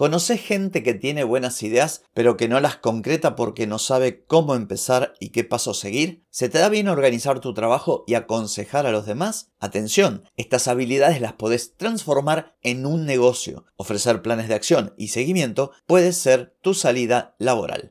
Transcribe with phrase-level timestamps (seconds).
[0.00, 4.54] ¿Conoces gente que tiene buenas ideas pero que no las concreta porque no sabe cómo
[4.54, 6.24] empezar y qué paso seguir?
[6.30, 9.50] ¿Se te da bien organizar tu trabajo y aconsejar a los demás?
[9.58, 13.66] Atención, estas habilidades las podés transformar en un negocio.
[13.76, 17.90] Ofrecer planes de acción y seguimiento puede ser tu salida laboral.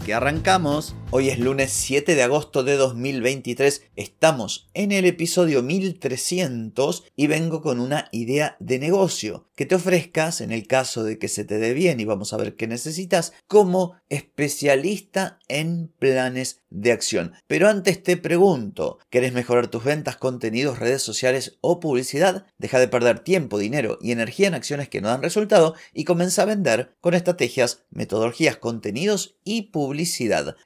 [0.05, 0.95] que arrancamos.
[1.11, 7.61] Hoy es lunes 7 de agosto de 2023, estamos en el episodio 1300 y vengo
[7.61, 11.59] con una idea de negocio que te ofrezcas en el caso de que se te
[11.59, 17.33] dé bien y vamos a ver qué necesitas como especialista en planes de acción.
[17.47, 22.45] Pero antes te pregunto, ¿querés mejorar tus ventas, contenidos, redes sociales o publicidad?
[22.57, 26.43] Deja de perder tiempo, dinero y energía en acciones que no dan resultado y comienza
[26.43, 29.90] a vender con estrategias, metodologías, contenidos y publicidad.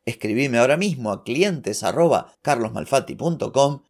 [0.06, 1.84] Escribime ahora mismo a clientes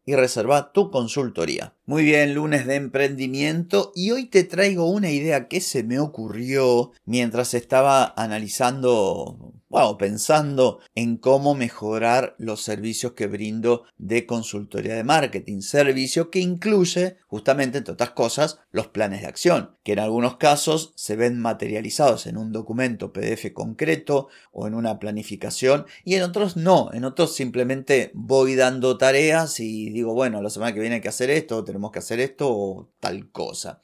[0.06, 1.74] y reserva tu consultoría.
[1.86, 6.92] Muy bien, lunes de emprendimiento y hoy te traigo una idea que se me ocurrió
[7.06, 9.54] mientras estaba analizando
[9.98, 17.18] pensando en cómo mejorar los servicios que brindo de consultoría de marketing, servicio que incluye
[17.28, 22.26] justamente, entre otras cosas, los planes de acción, que en algunos casos se ven materializados
[22.26, 27.36] en un documento PDF concreto o en una planificación y en otros no, en otros
[27.36, 31.66] simplemente voy dando tareas y digo, bueno, la semana que viene hay que hacer esto,
[31.66, 33.82] tenemos que hacer esto o tal cosa.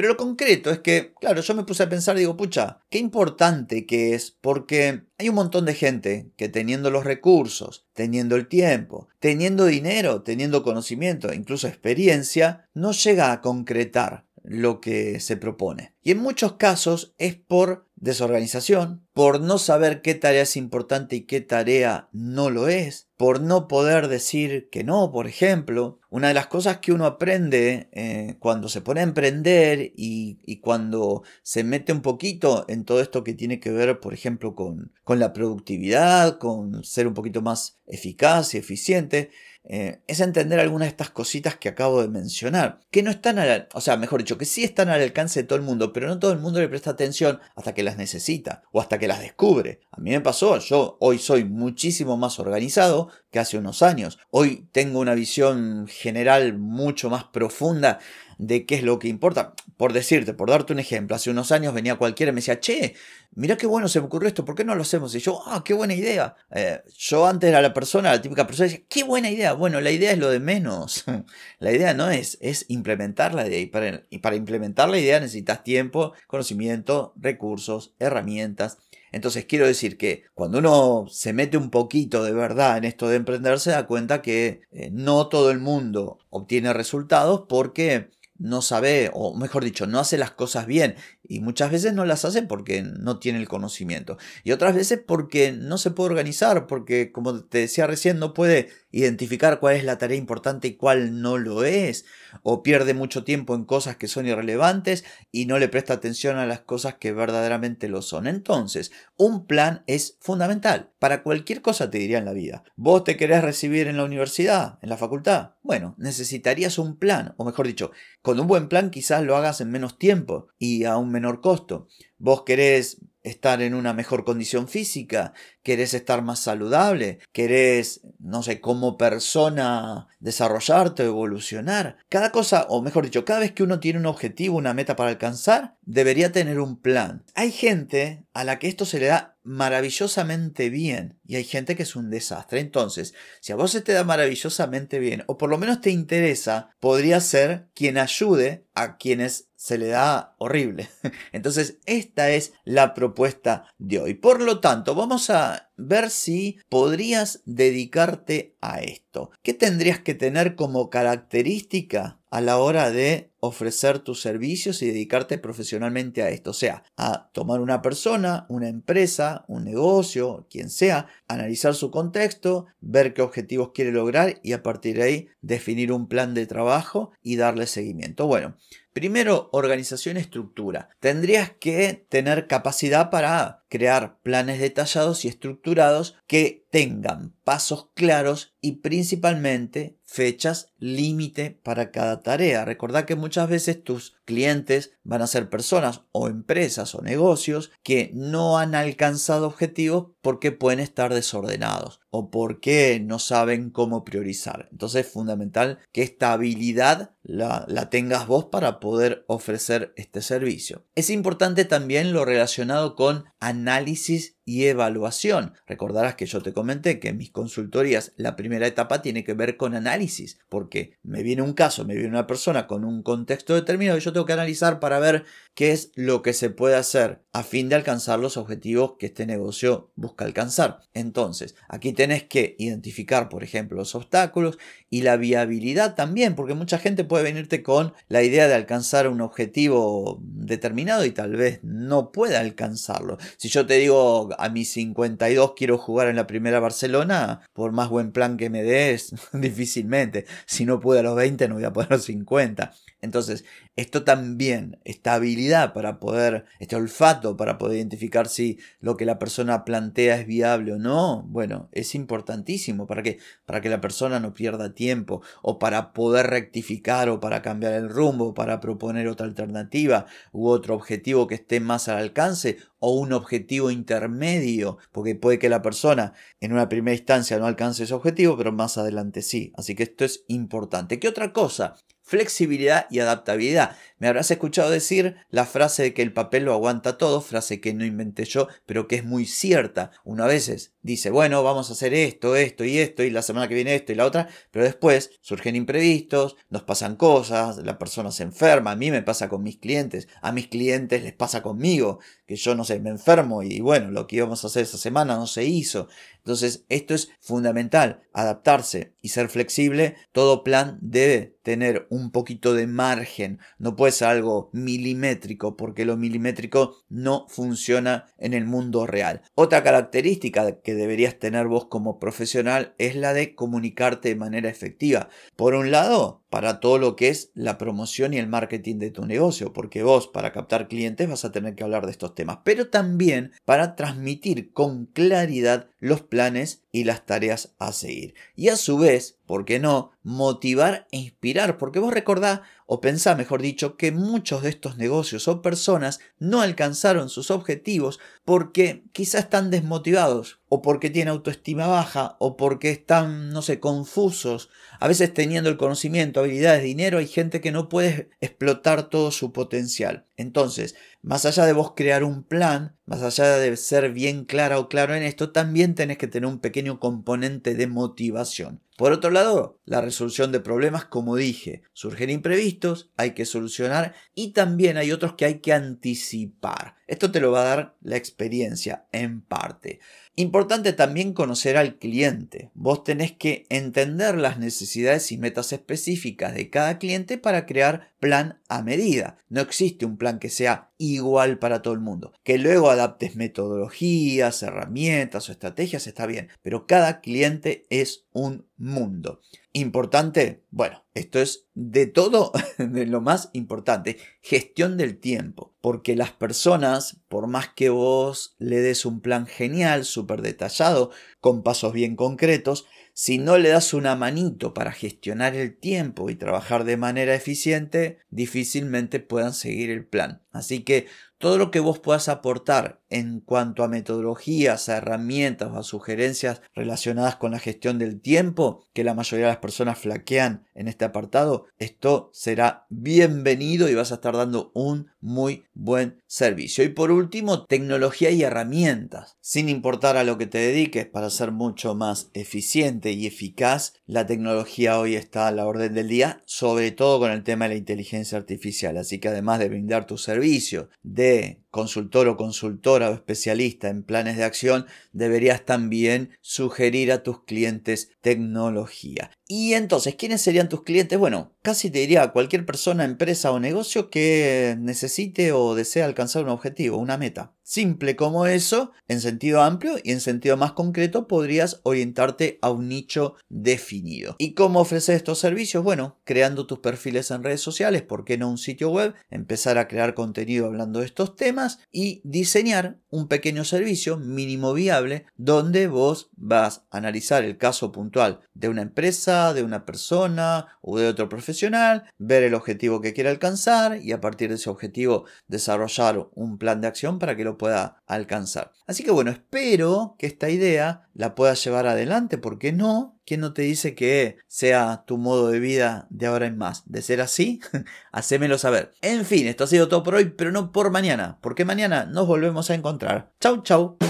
[0.00, 3.84] Pero lo concreto es que, claro, yo me puse a pensar, digo, pucha, qué importante
[3.84, 9.08] que es, porque hay un montón de gente que teniendo los recursos, teniendo el tiempo,
[9.18, 15.94] teniendo dinero, teniendo conocimiento, incluso experiencia, no llega a concretar lo que se propone.
[16.02, 21.26] Y en muchos casos es por desorganización, por no saber qué tarea es importante y
[21.26, 26.00] qué tarea no lo es, por no poder decir que no, por ejemplo.
[26.08, 31.22] Una de las cosas que uno aprende eh, cuando se pone a emprender y, cuando
[31.42, 35.18] se mete un poquito en todo esto que tiene que ver, por ejemplo, con, con
[35.18, 39.30] la productividad, con ser un poquito más eficaz y eficiente,
[39.64, 43.68] eh, es entender algunas de estas cositas que acabo de mencionar, que no están al,
[43.74, 46.18] o sea, mejor dicho, que sí están al alcance de todo el mundo, pero no
[46.18, 49.80] todo el mundo le presta atención hasta que las necesita o hasta que las descubre.
[49.92, 54.18] A mí me pasó, yo hoy soy muchísimo más organizado que hace unos años.
[54.30, 57.98] Hoy tengo una visión general mucho más profunda
[58.40, 59.52] de qué es lo que importa.
[59.76, 62.94] Por decirte, por darte un ejemplo, hace unos años venía cualquiera y me decía, che,
[63.34, 65.14] mira qué bueno se me ocurrió esto, ¿por qué no lo hacemos?
[65.14, 66.34] Y yo, ah, qué buena idea.
[66.50, 69.52] Eh, yo antes era la persona, la típica persona, decía, qué buena idea.
[69.52, 71.04] Bueno, la idea es lo de menos.
[71.58, 73.60] la idea no es, es implementar la idea.
[73.60, 78.78] Y para, y para implementar la idea necesitas tiempo, conocimiento, recursos, herramientas.
[79.12, 83.16] Entonces quiero decir que cuando uno se mete un poquito de verdad en esto de
[83.16, 89.10] emprender, se da cuenta que eh, no todo el mundo obtiene resultados porque no sabe,
[89.12, 90.96] o mejor dicho, no hace las cosas bien.
[91.22, 94.16] Y muchas veces no las hace porque no tiene el conocimiento.
[94.44, 98.70] Y otras veces porque no se puede organizar, porque como te decía recién, no puede
[98.92, 102.06] identificar cuál es la tarea importante y cuál no lo es.
[102.42, 106.46] O pierde mucho tiempo en cosas que son irrelevantes y no le presta atención a
[106.46, 108.26] las cosas que verdaderamente lo son.
[108.26, 110.90] Entonces, un plan es fundamental.
[110.98, 112.64] Para cualquier cosa te diría en la vida.
[112.76, 115.52] Vos te querés recibir en la universidad, en la facultad.
[115.70, 117.32] Bueno, necesitarías un plan.
[117.36, 117.92] O mejor dicho,
[118.22, 121.86] con un buen plan quizás lo hagas en menos tiempo y a un menor costo.
[122.18, 125.32] Vos querés estar en una mejor condición física,
[125.62, 131.98] querés estar más saludable, querés, no sé, como persona desarrollarte, evolucionar.
[132.08, 135.10] Cada cosa, o mejor dicho, cada vez que uno tiene un objetivo, una meta para
[135.10, 137.24] alcanzar, debería tener un plan.
[137.36, 141.84] Hay gente a la que esto se le da maravillosamente bien y hay gente que
[141.84, 142.58] es un desastre.
[142.58, 146.70] Entonces, si a vos se te da maravillosamente bien, o por lo menos te interesa,
[146.80, 150.90] podría ser quien ayude a quienes se le da horrible.
[151.32, 154.14] Entonces, esta es la propuesta de hoy.
[154.14, 159.30] Por lo tanto, vamos a ver si podrías dedicarte a esto.
[159.40, 165.38] ¿Qué tendrías que tener como característica a la hora de ofrecer tus servicios y dedicarte
[165.38, 166.50] profesionalmente a esto.
[166.50, 172.66] O sea, a tomar una persona, una empresa, un negocio, quien sea, analizar su contexto,
[172.80, 177.12] ver qué objetivos quiere lograr y a partir de ahí definir un plan de trabajo
[177.22, 178.26] y darle seguimiento.
[178.26, 178.56] Bueno,
[178.92, 180.88] Primero, organización estructura.
[180.98, 188.76] Tendrías que tener capacidad para crear planes detallados y estructurados que tengan pasos claros y
[188.76, 192.64] principalmente fechas límite para cada tarea.
[192.64, 198.10] Recordad que muchas veces tus clientes van a ser personas o empresas o negocios que
[198.12, 204.68] no han alcanzado objetivos porque pueden estar desordenados o porque no saben cómo priorizar.
[204.72, 210.84] Entonces es fundamental que esta habilidad la, tengas vos para poder ofrecer este servicio.
[210.96, 215.54] Es importante también lo relacionado con análisis y evaluación.
[215.66, 219.56] Recordarás que yo te comenté que en mis consultorías la primera etapa tiene que ver
[219.56, 223.98] con análisis, porque me viene un caso, me viene una persona con un contexto determinado
[223.98, 225.24] y yo tengo que analizar para ver
[225.54, 229.24] qué es lo que se puede hacer a fin de alcanzar los objetivos que este
[229.24, 230.80] negocio busca alcanzar.
[230.94, 236.78] Entonces, aquí tenés que identificar, por ejemplo, los obstáculos y la viabilidad también, porque mucha
[236.78, 242.12] gente puede venirte con la idea de alcanzar un objetivo determinado y tal vez no
[242.12, 243.18] pueda alcanzarlo.
[243.36, 247.88] Si yo te digo a mis 52 quiero jugar en la primera Barcelona, por más
[247.88, 250.26] buen plan que me des, difícilmente.
[250.46, 252.72] Si no puedo a los 20, no voy a poder a los 50.
[253.02, 253.44] Entonces,
[253.76, 259.18] esto también, esta habilidad para poder, este olfato para poder identificar si lo que la
[259.18, 264.20] persona plantea es viable o no, bueno, es importantísimo para que, para que la persona
[264.20, 269.26] no pierda tiempo o para poder rectificar o para cambiar el rumbo, para proponer otra
[269.26, 275.38] alternativa u otro objetivo que esté más al alcance o un objetivo intermedio, porque puede
[275.38, 279.52] que la persona en una primera instancia no alcance ese objetivo, pero más adelante sí.
[279.56, 280.98] Así que esto es importante.
[280.98, 281.76] ¿Qué otra cosa?
[282.10, 283.76] Flexibilidad y adaptabilidad.
[284.00, 287.72] Me habrás escuchado decir la frase de que el papel lo aguanta todo, frase que
[287.72, 289.92] no inventé yo, pero que es muy cierta.
[290.02, 293.48] Uno a veces dice, bueno, vamos a hacer esto, esto y esto, y la semana
[293.48, 298.10] que viene esto y la otra, pero después surgen imprevistos, nos pasan cosas, la persona
[298.10, 302.00] se enferma, a mí me pasa con mis clientes, a mis clientes les pasa conmigo,
[302.26, 305.16] que yo no sé, me enfermo y bueno, lo que íbamos a hacer esa semana
[305.16, 305.88] no se hizo.
[306.18, 309.96] Entonces, esto es fundamental, adaptarse y ser flexible.
[310.12, 315.96] Todo plan debe tener un poquito de margen, no puede ser algo milimétrico, porque lo
[315.96, 319.22] milimétrico no funciona en el mundo real.
[319.34, 325.08] Otra característica que deberías tener vos como profesional es la de comunicarte de manera efectiva.
[325.36, 329.04] Por un lado, para todo lo que es la promoción y el marketing de tu
[329.04, 332.68] negocio, porque vos para captar clientes vas a tener que hablar de estos temas, pero
[332.68, 338.14] también para transmitir con claridad los planes y las tareas a seguir.
[338.36, 339.92] Y a su vez, ¿por qué no?
[340.02, 345.26] Motivar e inspirar, porque vos recordá o pensá, mejor dicho, que muchos de estos negocios
[345.26, 352.16] o personas no alcanzaron sus objetivos porque quizás están desmotivados o porque tienen autoestima baja
[352.20, 354.50] o porque están, no sé, confusos.
[354.78, 359.32] A veces teniendo el conocimiento, habilidades, dinero, hay gente que no puede explotar todo su
[359.32, 360.06] potencial.
[360.16, 364.68] Entonces, más allá de vos crear un plan, más allá de ser bien clara o
[364.68, 368.62] claro en esto, también tenés que tener un pequeño componente de motivación.
[368.80, 374.32] Por otro lado, la resolución de problemas, como dije, surgen imprevistos, hay que solucionar y
[374.32, 376.76] también hay otros que hay que anticipar.
[376.86, 379.80] Esto te lo va a dar la experiencia en parte.
[380.16, 382.50] Importante también conocer al cliente.
[382.54, 388.40] Vos tenés que entender las necesidades y metas específicas de cada cliente para crear plan
[388.48, 389.18] a medida.
[389.28, 392.12] No existe un plan que sea igual para todo el mundo.
[392.24, 399.20] Que luego adaptes metodologías, herramientas o estrategias está bien, pero cada cliente es un mundo.
[399.52, 406.12] Importante, bueno, esto es de todo, de lo más importante, gestión del tiempo, porque las
[406.12, 410.90] personas, por más que vos le des un plan genial, súper detallado,
[411.20, 416.16] con pasos bien concretos, si no le das una manito para gestionar el tiempo y
[416.16, 420.22] trabajar de manera eficiente, difícilmente puedan seguir el plan.
[420.32, 420.86] Así que
[421.18, 426.42] todo lo que vos puedas aportar en cuanto a metodologías, a herramientas o a sugerencias
[426.54, 430.84] relacionadas con la gestión del tiempo, que la mayoría de las personas flaquean en este
[430.84, 436.64] apartado, esto será bienvenido y vas a estar dando un muy buen servicio.
[436.64, 439.16] Y por último, tecnología y herramientas.
[439.20, 444.06] Sin importar a lo que te dediques, para ser mucho más eficiente y eficaz, la
[444.06, 447.58] tecnología hoy está a la orden del día, sobre todo con el tema de la
[447.58, 448.76] inteligencia artificial.
[448.76, 454.16] Así que además de brindar tu servicio, de consultor o consultora o especialista en planes
[454.16, 459.10] de acción, deberías también sugerir a tus clientes tecnología.
[459.32, 460.98] Y entonces, ¿quiénes serían tus clientes?
[460.98, 466.30] Bueno, casi te diría cualquier persona, empresa o negocio que necesite o desee alcanzar un
[466.30, 467.32] objetivo, una meta.
[467.50, 472.68] Simple como eso, en sentido amplio y en sentido más concreto podrías orientarte a un
[472.68, 474.14] nicho definido.
[474.18, 475.64] ¿Y cómo ofrecer estos servicios?
[475.64, 478.94] Bueno, creando tus perfiles en redes sociales, ¿por qué no un sitio web?
[479.10, 485.06] Empezar a crear contenido hablando de estos temas y diseñar un pequeño servicio mínimo viable
[485.16, 490.78] donde vos vas a analizar el caso puntual de una empresa, de una persona o
[490.78, 495.04] de otro profesional, ver el objetivo que quiere alcanzar y a partir de ese objetivo
[495.28, 498.52] desarrollar un plan de acción para que lo pueda alcanzar.
[498.66, 503.32] Así que bueno, espero que esta idea la puedas llevar adelante, porque no, ¿quién no
[503.32, 506.62] te dice que sea tu modo de vida de ahora en más?
[506.66, 507.40] De ser así,
[507.92, 508.72] hacémelo saber.
[508.82, 512.06] En fin, esto ha sido todo por hoy, pero no por mañana, porque mañana nos
[512.06, 513.12] volvemos a encontrar.
[513.20, 513.89] Chau, chau.